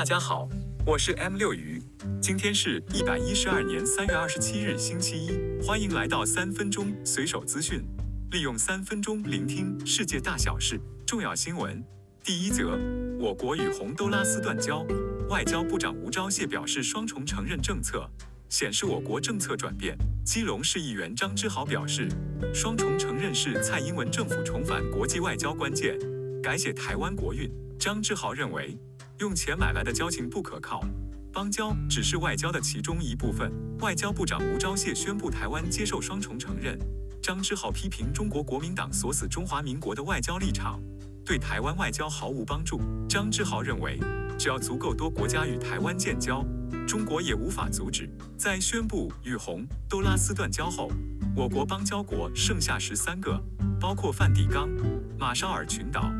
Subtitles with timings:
[0.00, 0.48] 大家好，
[0.86, 1.78] 我是 M 六鱼，
[2.22, 7.82] 今天是一百一十二年三月二十七日星期一，欢迎来到三分钟随手资讯，
[8.30, 11.84] 利用三分钟聆听世界大小事、重要新闻。
[12.24, 12.78] 第一则，
[13.18, 14.86] 我国与洪都拉斯断交，
[15.28, 18.08] 外交部长吴钊燮表示，双重承认政策
[18.48, 19.94] 显示我国政策转变。
[20.24, 22.08] 基隆市议员张之豪表示，
[22.54, 25.98] 双重承认是蔡英文政府重返国际外交关键，
[26.42, 27.52] 改写台湾国运。
[27.78, 28.74] 张之豪认为。
[29.20, 30.82] 用钱买来的交情不可靠，
[31.30, 33.52] 邦交只是外交的其中一部分。
[33.80, 36.78] 外交部长吴钊燮宣布台湾接受双重承认。
[37.22, 40.80] 张之豪批评中国国民党锁死中华民国的外交立场，
[41.22, 42.80] 对台湾外交毫无帮助。
[43.10, 44.00] 张之豪认为，
[44.38, 46.42] 只要足够多国家与台湾建交，
[46.88, 48.08] 中国也无法阻止。
[48.38, 50.90] 在宣布与洪都拉斯断交后，
[51.36, 53.38] 我国邦交国剩下十三个，
[53.78, 54.66] 包括梵蒂冈、
[55.18, 56.10] 马绍尔群岛、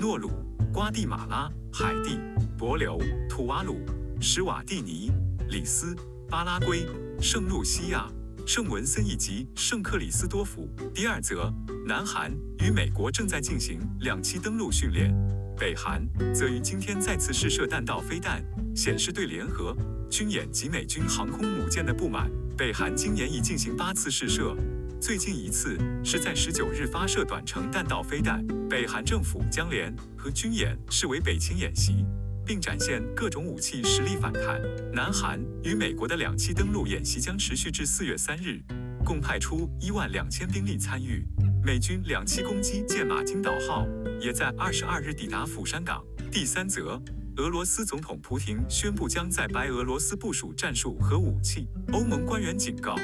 [0.00, 0.32] 诺鲁、
[0.72, 2.18] 瓜地马拉、海地。
[2.58, 3.78] 博留、土瓦鲁、
[4.20, 5.12] 施瓦蒂尼、
[5.48, 5.94] 里斯、
[6.28, 6.84] 巴拉圭、
[7.20, 8.10] 圣露西亚、
[8.44, 10.68] 圣文森以及圣克里斯多福。
[10.92, 11.54] 第二则，
[11.86, 15.14] 南韩与美国正在进行两栖登陆训练，
[15.56, 18.42] 北韩则于今天再次试射弹道飞弹，
[18.74, 19.72] 显示对联合
[20.10, 22.28] 军演及美军航空母舰的不满。
[22.56, 24.52] 北韩今年已进行八次试射，
[25.00, 28.44] 最近一次是在十九日发射短程弹道飞弹。
[28.68, 32.04] 北韩政府将联合军演视为北侵演习。
[32.48, 34.58] 并展现各种武器实力反弹。
[34.90, 38.58] 南韩与美国的两栖登陆演习将持续至四月三日，
[39.04, 41.22] 共派出一万两千兵力参与。
[41.62, 43.86] 美军两栖攻击舰马金岛号
[44.18, 46.02] 也在二十二日抵达釜山港。
[46.32, 46.98] 第三则，
[47.36, 51.68] 俄罗斯总统普廷宣布将在白俄罗斯部署战术核武器。
[51.92, 52.96] 欧盟官员警告，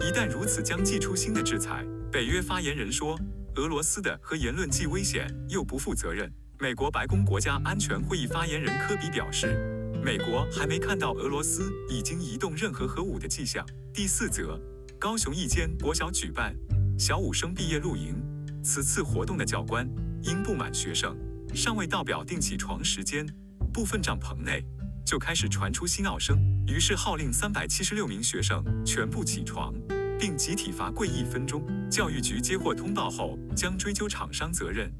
[0.00, 1.84] 一旦如此，将祭出新的制裁。
[2.10, 3.18] 北约发言人说，
[3.56, 6.32] 俄罗斯的核言论既危险又不负责任。
[6.60, 9.56] 美国白宫国家安全会议发言人科比表示，
[10.02, 13.66] 美国还没看到俄罗斯已经移动任何核武的迹象。
[13.92, 14.58] 第四则，
[14.98, 16.54] 高雄一间国小举办
[16.98, 18.14] 小五生毕业露营，
[18.62, 19.88] 此次活动的教官
[20.22, 21.16] 因不满学生
[21.54, 23.26] 尚未到表定起床时间，
[23.72, 24.64] 部分帐篷内
[25.04, 29.72] 就开始传出嬉闹声，于是号令三百七十六名学生全部起床，
[30.18, 31.62] 并集体罚跪一分钟。
[31.88, 34.90] 教育局接获通报后，将追究厂商责任。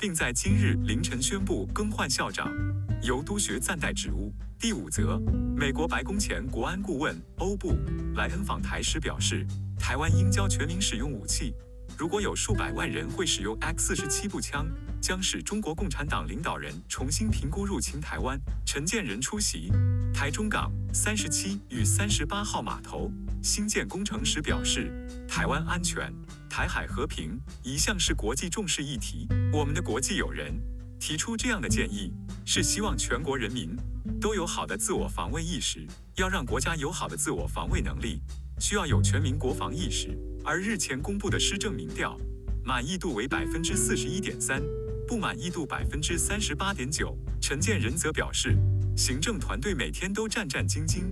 [0.00, 2.52] 并在今日凌晨宣布更换校长，
[3.02, 4.32] 由督学暂代职务。
[4.56, 5.20] 第五则，
[5.56, 7.74] 美国白宫前国安顾问欧布
[8.14, 9.44] 莱恩访台时表示，
[9.76, 11.52] 台湾应交全民使用武器。
[11.98, 14.64] 如果有数百万人会使用 X 四十七步枪，
[15.00, 18.40] 将使中国共产党领导人重新评估入侵台湾。
[18.64, 19.72] 陈建仁出席
[20.14, 23.10] 台中港三十七与三十八号码头
[23.42, 24.92] 新建工程时表示，
[25.26, 26.14] 台湾安全。
[26.48, 29.26] 台海和平一向是国际重视议题。
[29.52, 30.54] 我们的国际友人
[31.00, 32.12] 提出这样的建议，
[32.44, 33.76] 是希望全国人民
[34.20, 35.84] 都有好的自我防卫意识。
[36.14, 38.22] 要让国家有好的自我防卫能力，
[38.60, 40.16] 需要有全民国防意识。
[40.48, 42.18] 而日前公布的施政民调，
[42.64, 44.62] 满意度为百分之四十一点三，
[45.06, 47.14] 不满意度百分之三十八点九。
[47.38, 48.56] 陈建仁则表示，
[48.96, 51.02] 行政团队每天都战战兢兢。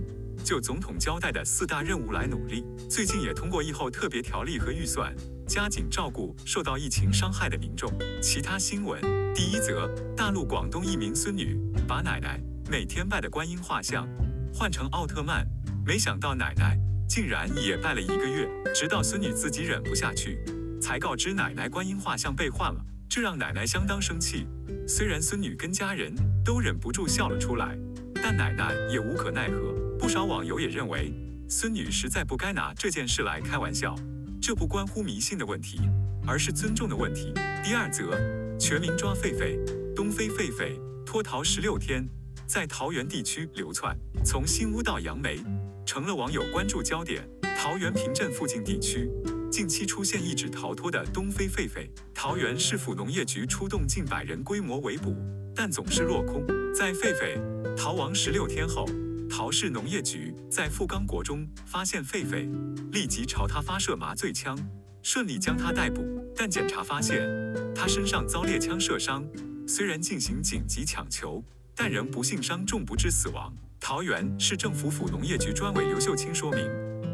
[0.43, 2.65] 就总统交代的四大任务来努力。
[2.89, 5.15] 最近也通过疫后特别条例和预算，
[5.47, 7.93] 加紧照顾受到疫情伤害的民众。
[8.19, 8.99] 其他新闻，
[9.35, 11.55] 第一则，大陆广东一名孙女
[11.87, 14.09] 把奶奶每天拜的观音画像
[14.51, 15.47] 换成奥特曼，
[15.85, 16.75] 没想到奶奶
[17.07, 20.37] 竟然也拜了一个月，直到孙女自己忍不下去，
[20.81, 24.45] 才告知奶奶观音画像被换了，这让奶奶相当生气。
[24.87, 26.13] 虽然孙女跟家人
[26.43, 27.77] 都忍不住笑了出来，
[28.15, 29.73] 但奶奶也无可奈何。
[29.97, 31.13] 不少网友也认为，
[31.49, 33.95] 孙女实在不该拿这件事来开玩笑。
[34.41, 35.79] 这不关乎迷信的问题，
[36.25, 37.33] 而是尊重的问题。
[37.63, 38.11] 第二则，
[38.59, 39.57] 全民抓狒狒，
[39.95, 42.07] 东非狒狒脱逃十六天，
[42.45, 45.39] 在桃园地区流窜，从新屋到杨梅，
[45.87, 47.27] 成了网友关注焦点。
[47.57, 49.09] 桃园平镇附近地区
[49.49, 55.15] 近期出现一直逃脱的东非狒狒，桃园市府农业局出动近百人规模围捕，
[55.55, 56.45] 但总是落空。
[56.75, 58.85] 在狒狒逃亡十六天后。
[59.29, 62.49] 桃市农业局在富冈国中发现狒狒，
[62.93, 64.57] 立即朝他发射麻醉枪，
[65.03, 66.01] 顺利将他逮捕。
[66.33, 67.27] 但检查发现，
[67.75, 69.25] 他身上遭猎枪射伤，
[69.67, 71.43] 虽然进行紧急抢救，
[71.77, 73.53] 但仍不幸伤重不治死亡。
[73.79, 76.67] 桃园市政府府农业局专委刘秀清说明，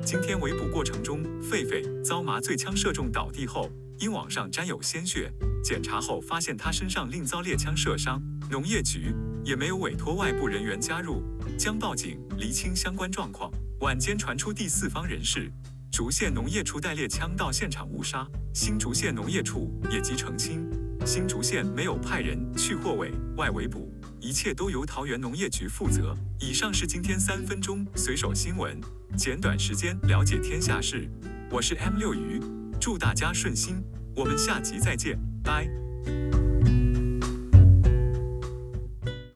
[0.06, 3.70] 今天围捕过程中，狒狒遭麻醉枪射中倒地后，
[4.00, 5.30] 因网上沾有鲜血，
[5.62, 8.24] 检查后发现他身上另遭猎枪射伤。
[8.50, 9.14] 农业局
[9.44, 11.22] 也没有委托外部人员加入。
[11.58, 13.52] 将报警厘清相关状况。
[13.82, 15.52] 晚间传出第四方人士
[15.92, 20.66] 竹县农业处带猎枪到现场误杀，新竹县农业处也即澄清，
[21.06, 23.94] 新竹县没有派人去货尾外围捕，
[24.24, 26.16] 一切都由桃园农业局负责。
[26.40, 28.80] 以上是今天三分钟随手新闻，
[29.18, 31.10] 简短时间了解天下事。
[31.52, 32.40] 我是 M 六鱼，
[32.80, 33.84] 祝大家顺心，
[34.16, 35.68] 我们下集再见，拜。